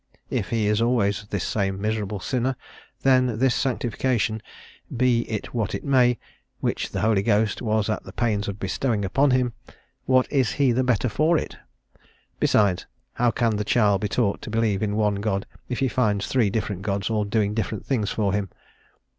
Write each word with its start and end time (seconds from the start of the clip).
If 0.31 0.49
he 0.49 0.65
is 0.65 0.81
always 0.81 1.27
this 1.29 1.43
same 1.43 1.79
miserable 1.79 2.19
sinner, 2.19 2.55
then 3.03 3.37
this 3.37 3.53
sanctification, 3.53 4.41
be 4.97 5.29
it 5.29 5.53
what 5.53 5.75
it 5.75 5.83
may, 5.83 6.17
which 6.59 6.89
the 6.89 7.01
Holy 7.01 7.21
Ghost 7.21 7.61
was 7.61 7.87
at 7.87 8.01
the 8.03 8.11
pains 8.11 8.47
of 8.47 8.59
bestowing 8.59 9.05
upon 9.05 9.29
him, 9.29 9.53
what 10.05 10.25
is 10.31 10.53
he 10.53 10.71
the 10.71 10.83
better 10.83 11.07
for 11.07 11.37
it?" 11.37 11.55
Besides, 12.39 12.87
how 13.13 13.29
can 13.29 13.57
the 13.57 13.63
child 13.63 14.01
be 14.01 14.07
taught 14.09 14.41
to 14.41 14.49
believe 14.49 14.81
in 14.81 14.95
one 14.95 15.17
God 15.17 15.45
if 15.69 15.77
he 15.77 15.87
finds 15.87 16.25
three 16.25 16.49
different 16.49 16.81
gods 16.81 17.11
all 17.11 17.23
doing 17.23 17.53
different 17.53 17.85
things 17.85 18.09
for 18.09 18.33
him? 18.33 18.49